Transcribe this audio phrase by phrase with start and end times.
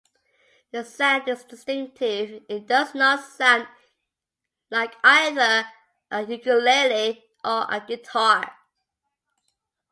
[0.71, 3.67] The sound is distinctive-it does not sound
[4.71, 5.67] like either
[6.09, 8.51] a ukulele or a guitar.